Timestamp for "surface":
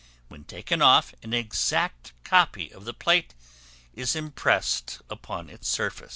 5.69-6.09